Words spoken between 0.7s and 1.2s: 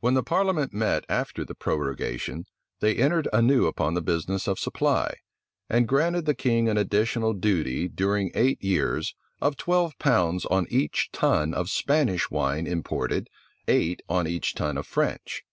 met